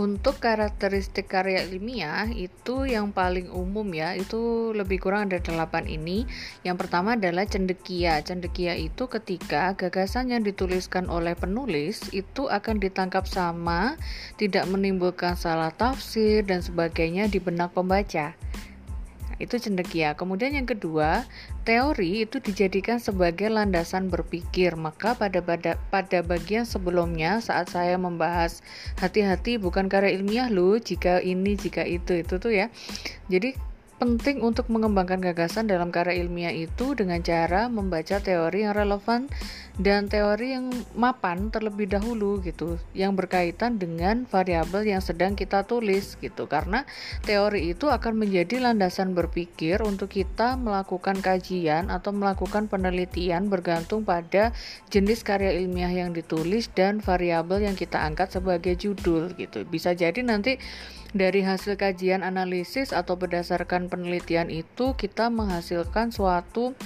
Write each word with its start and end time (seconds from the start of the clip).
Untuk 0.00 0.40
karakteristik 0.40 1.28
karya 1.28 1.60
ilmiah 1.68 2.24
itu 2.32 2.88
yang 2.88 3.12
paling 3.12 3.52
umum 3.52 3.84
ya, 3.92 4.16
itu 4.16 4.72
lebih 4.72 4.96
kurang 4.96 5.28
ada 5.28 5.44
delapan 5.44 5.84
ini. 5.84 6.24
Yang 6.64 6.76
pertama 6.80 7.20
adalah 7.20 7.44
cendekia. 7.44 8.24
Cendekia 8.24 8.80
itu 8.80 9.12
ketika 9.12 9.76
gagasan 9.76 10.32
yang 10.32 10.40
dituliskan 10.40 11.04
oleh 11.12 11.36
penulis 11.36 12.00
itu 12.16 12.48
akan 12.48 12.80
ditangkap 12.80 13.28
sama, 13.28 14.00
tidak 14.40 14.64
menimbulkan 14.72 15.36
salah 15.36 15.68
tafsir 15.68 16.48
dan 16.48 16.64
sebagainya 16.64 17.28
di 17.28 17.36
benak 17.36 17.76
pembaca 17.76 18.32
itu 19.40 19.56
cendekia. 19.56 20.12
Kemudian 20.14 20.52
yang 20.52 20.68
kedua, 20.68 21.24
teori 21.64 22.28
itu 22.28 22.38
dijadikan 22.38 23.00
sebagai 23.00 23.48
landasan 23.48 24.12
berpikir. 24.12 24.76
Maka 24.76 25.16
pada 25.16 25.40
pada 25.40 25.80
pada 25.88 26.18
bagian 26.20 26.68
sebelumnya 26.68 27.40
saat 27.40 27.72
saya 27.72 27.96
membahas 27.96 28.60
hati-hati 29.00 29.56
bukan 29.56 29.88
karya 29.88 30.14
ilmiah 30.20 30.52
loh 30.52 30.76
jika 30.76 31.24
ini 31.24 31.56
jika 31.56 31.82
itu 31.88 32.20
itu 32.20 32.36
tuh 32.36 32.52
ya. 32.52 32.68
Jadi 33.32 33.69
penting 34.00 34.40
untuk 34.40 34.72
mengembangkan 34.72 35.20
gagasan 35.20 35.68
dalam 35.68 35.92
karya 35.92 36.24
ilmiah 36.24 36.56
itu 36.56 36.96
dengan 36.96 37.20
cara 37.20 37.68
membaca 37.68 38.16
teori 38.16 38.64
yang 38.64 38.72
relevan 38.72 39.28
dan 39.76 40.08
teori 40.08 40.56
yang 40.56 40.72
mapan 40.96 41.52
terlebih 41.52 41.84
dahulu 41.84 42.40
gitu 42.40 42.80
yang 42.96 43.12
berkaitan 43.12 43.76
dengan 43.76 44.24
variabel 44.24 44.88
yang 44.88 45.04
sedang 45.04 45.36
kita 45.36 45.68
tulis 45.68 46.16
gitu. 46.16 46.48
Karena 46.48 46.88
teori 47.28 47.76
itu 47.76 47.92
akan 47.92 48.16
menjadi 48.16 48.64
landasan 48.64 49.12
berpikir 49.12 49.84
untuk 49.84 50.08
kita 50.16 50.56
melakukan 50.56 51.20
kajian 51.20 51.92
atau 51.92 52.16
melakukan 52.16 52.72
penelitian 52.72 53.52
bergantung 53.52 54.08
pada 54.08 54.56
jenis 54.88 55.20
karya 55.20 55.60
ilmiah 55.60 55.92
yang 55.92 56.16
ditulis 56.16 56.72
dan 56.72 57.04
variabel 57.04 57.68
yang 57.68 57.76
kita 57.76 58.00
angkat 58.00 58.32
sebagai 58.32 58.80
judul 58.80 59.36
gitu. 59.36 59.68
Bisa 59.68 59.92
jadi 59.92 60.24
nanti 60.24 60.56
dari 61.10 61.42
hasil 61.42 61.74
kajian 61.74 62.22
analisis 62.22 62.94
atau 62.94 63.18
berdasarkan 63.18 63.89
penelitian 63.90 64.48
itu 64.48 64.94
kita 64.94 65.28
menghasilkan 65.28 66.14
suatu 66.14 66.78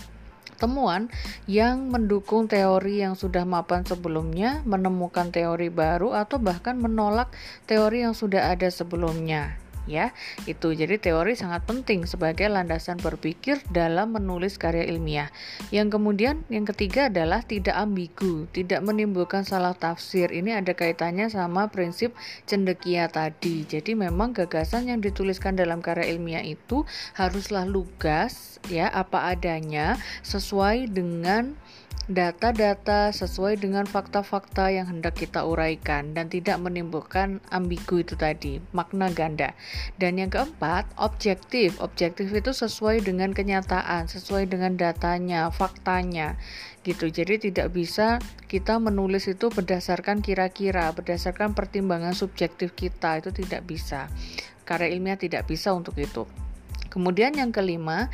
temuan 0.56 1.12
yang 1.44 1.92
mendukung 1.92 2.48
teori 2.48 3.04
yang 3.04 3.18
sudah 3.18 3.44
mapan 3.44 3.84
sebelumnya, 3.84 4.64
menemukan 4.64 5.28
teori 5.28 5.68
baru 5.68 6.16
atau 6.16 6.40
bahkan 6.40 6.80
menolak 6.80 7.28
teori 7.68 8.06
yang 8.06 8.16
sudah 8.16 8.48
ada 8.48 8.72
sebelumnya 8.72 9.60
ya 9.84 10.12
itu. 10.48 10.72
Jadi 10.72 11.00
teori 11.00 11.36
sangat 11.36 11.64
penting 11.68 12.08
sebagai 12.08 12.48
landasan 12.48 13.00
berpikir 13.00 13.60
dalam 13.70 14.16
menulis 14.16 14.56
karya 14.56 14.88
ilmiah. 14.88 15.28
Yang 15.72 15.98
kemudian 16.00 16.44
yang 16.48 16.64
ketiga 16.68 17.08
adalah 17.12 17.44
tidak 17.44 17.76
ambigu 17.76 18.46
tidak 18.54 18.80
menimbulkan 18.82 19.42
salah 19.42 19.74
tafsir. 19.74 20.30
Ini 20.30 20.62
ada 20.62 20.72
kaitannya 20.72 21.28
sama 21.30 21.68
prinsip 21.68 22.14
cendekia 22.48 23.10
tadi. 23.10 23.66
Jadi 23.66 23.96
memang 23.98 24.32
gagasan 24.32 24.90
yang 24.90 25.02
dituliskan 25.02 25.58
dalam 25.58 25.82
karya 25.82 26.14
ilmiah 26.14 26.44
itu 26.44 26.86
haruslah 27.18 27.66
lugas 27.66 28.58
ya 28.72 28.88
apa 28.88 29.34
adanya 29.34 30.00
sesuai 30.24 30.88
dengan 30.88 31.56
data-data 32.04 33.08
sesuai 33.16 33.64
dengan 33.64 33.88
fakta-fakta 33.88 34.68
yang 34.68 34.92
hendak 34.92 35.16
kita 35.16 35.40
uraikan 35.48 36.12
dan 36.12 36.28
tidak 36.28 36.60
menimbulkan 36.60 37.40
ambigu 37.48 38.04
itu 38.04 38.12
tadi, 38.12 38.60
makna 38.76 39.08
ganda. 39.08 39.56
Dan 39.96 40.20
yang 40.20 40.28
keempat, 40.28 40.84
objektif. 41.00 41.80
Objektif 41.80 42.28
itu 42.28 42.52
sesuai 42.52 43.00
dengan 43.08 43.32
kenyataan, 43.32 44.12
sesuai 44.12 44.52
dengan 44.52 44.76
datanya, 44.76 45.48
faktanya 45.48 46.36
gitu. 46.84 47.08
Jadi 47.08 47.48
tidak 47.48 47.72
bisa 47.72 48.20
kita 48.52 48.76
menulis 48.76 49.24
itu 49.24 49.48
berdasarkan 49.48 50.20
kira-kira, 50.20 50.92
berdasarkan 50.92 51.56
pertimbangan 51.56 52.12
subjektif 52.12 52.76
kita, 52.76 53.24
itu 53.24 53.32
tidak 53.32 53.64
bisa. 53.64 54.12
Karya 54.68 54.92
ilmiah 54.92 55.16
tidak 55.16 55.48
bisa 55.48 55.72
untuk 55.72 55.96
itu. 55.96 56.43
Kemudian 56.94 57.34
yang 57.34 57.50
kelima, 57.50 58.06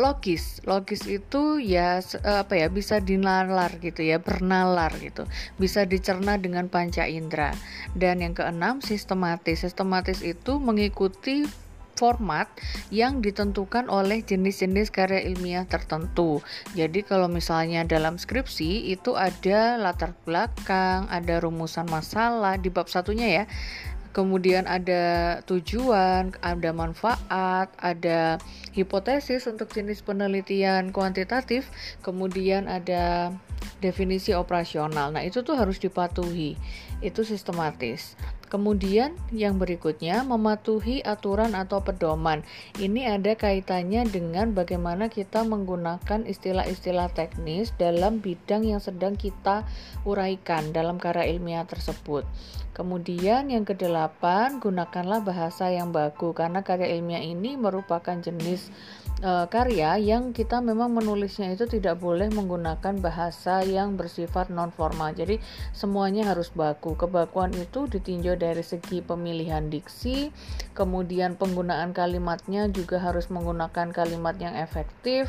logis. 0.00 0.64
Logis 0.64 1.04
itu 1.04 1.60
ya 1.60 2.00
eh, 2.00 2.38
apa 2.40 2.56
ya 2.56 2.72
bisa 2.72 2.98
dinalar 2.98 3.76
gitu 3.84 4.00
ya, 4.00 4.16
bernalar 4.16 4.96
gitu. 5.04 5.28
Bisa 5.60 5.84
dicerna 5.84 6.40
dengan 6.40 6.72
panca 6.72 7.04
indera. 7.04 7.52
Dan 7.92 8.24
yang 8.24 8.32
keenam, 8.32 8.80
sistematis. 8.80 9.60
Sistematis 9.60 10.24
itu 10.24 10.56
mengikuti 10.56 11.44
format 12.00 12.48
yang 12.88 13.20
ditentukan 13.20 13.92
oleh 13.92 14.24
jenis-jenis 14.24 14.88
karya 14.88 15.20
ilmiah 15.28 15.68
tertentu. 15.68 16.40
Jadi 16.72 17.04
kalau 17.04 17.28
misalnya 17.28 17.84
dalam 17.84 18.16
skripsi 18.16 18.88
itu 18.88 19.20
ada 19.20 19.76
latar 19.76 20.16
belakang, 20.24 21.04
ada 21.12 21.44
rumusan 21.44 21.84
masalah 21.92 22.56
di 22.56 22.72
bab 22.72 22.88
satunya 22.88 23.44
ya 23.44 23.44
kemudian 24.10 24.66
ada 24.66 25.38
tujuan, 25.46 26.34
ada 26.42 26.70
manfaat, 26.74 27.70
ada 27.78 28.42
hipotesis 28.74 29.46
untuk 29.46 29.70
jenis 29.70 30.02
penelitian 30.02 30.90
kuantitatif, 30.90 31.70
kemudian 32.02 32.66
ada 32.66 33.34
definisi 33.78 34.34
operasional. 34.36 35.14
Nah, 35.14 35.22
itu 35.24 35.40
tuh 35.46 35.56
harus 35.56 35.78
dipatuhi. 35.78 36.58
Itu 37.00 37.24
sistematis. 37.24 38.18
Kemudian 38.50 39.14
yang 39.30 39.62
berikutnya 39.62 40.26
mematuhi 40.26 41.06
aturan 41.06 41.54
atau 41.54 41.86
pedoman. 41.86 42.42
Ini 42.82 43.14
ada 43.14 43.38
kaitannya 43.38 44.10
dengan 44.10 44.50
bagaimana 44.58 45.06
kita 45.06 45.46
menggunakan 45.46 46.26
istilah-istilah 46.26 47.14
teknis 47.14 47.70
dalam 47.78 48.18
bidang 48.18 48.66
yang 48.66 48.82
sedang 48.82 49.14
kita 49.14 49.62
uraikan 50.02 50.74
dalam 50.74 50.98
karya 50.98 51.30
ilmiah 51.30 51.62
tersebut. 51.62 52.26
Kemudian 52.70 53.50
yang 53.52 53.68
kedelapan, 53.68 54.56
gunakanlah 54.56 55.20
bahasa 55.20 55.68
yang 55.68 55.94
baku 55.94 56.32
karena 56.32 56.64
karya 56.64 56.96
ilmiah 56.96 57.20
ini 57.20 57.58
merupakan 57.58 58.16
jenis 58.16 58.72
e, 59.20 59.30
karya 59.52 60.00
yang 60.00 60.32
kita 60.32 60.64
memang 60.64 60.96
menulisnya 60.96 61.52
itu 61.52 61.68
tidak 61.68 62.00
boleh 62.00 62.32
menggunakan 62.32 62.96
bahasa 63.04 63.60
yang 63.66 64.00
bersifat 64.00 64.48
non 64.48 64.72
formal. 64.72 65.12
Jadi 65.12 65.36
semuanya 65.76 66.32
harus 66.32 66.48
baku. 66.56 66.96
Kebakuan 66.96 67.52
itu 67.52 67.84
ditinjau 67.84 68.39
dari 68.40 68.64
segi 68.64 69.04
pemilihan 69.04 69.68
diksi, 69.68 70.32
kemudian 70.72 71.36
penggunaan 71.36 71.92
kalimatnya 71.92 72.72
juga 72.72 72.96
harus 72.96 73.28
menggunakan 73.28 73.92
kalimat 73.92 74.40
yang 74.40 74.56
efektif, 74.56 75.28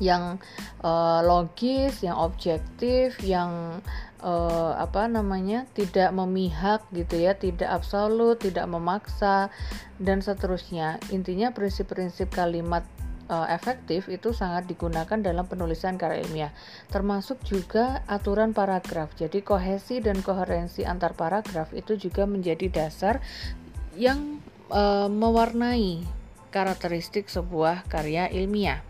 yang 0.00 0.40
uh, 0.80 1.20
logis, 1.20 2.00
yang 2.00 2.16
objektif, 2.16 3.20
yang 3.20 3.84
uh, 4.24 4.72
apa 4.80 5.06
namanya 5.06 5.68
tidak 5.76 6.10
memihak 6.16 6.80
gitu 6.96 7.20
ya, 7.20 7.36
tidak 7.36 7.68
absolut, 7.68 8.40
tidak 8.40 8.64
memaksa 8.66 9.52
dan 10.00 10.24
seterusnya. 10.24 10.96
Intinya 11.12 11.52
prinsip-prinsip 11.52 12.32
kalimat 12.32 12.82
uh, 13.32 13.48
efektif 13.48 14.12
itu 14.12 14.36
sangat 14.36 14.68
digunakan 14.68 15.16
dalam 15.16 15.48
penulisan 15.48 15.96
karya 15.96 16.20
ilmiah, 16.28 16.52
termasuk 16.92 17.40
juga 17.48 18.04
aturan 18.04 18.52
paragraf. 18.52 19.16
Jadi 19.16 19.40
kohesi 19.40 20.04
dan 20.04 20.20
koherensi 20.20 20.84
antar 20.84 21.16
paragraf 21.16 21.72
itu 21.72 21.96
juga 21.96 22.28
menjadi 22.28 22.68
dasar 22.68 23.24
yang 23.96 24.44
uh, 24.68 25.08
mewarnai 25.08 26.04
karakteristik 26.52 27.32
sebuah 27.32 27.88
karya 27.88 28.28
ilmiah. 28.28 28.84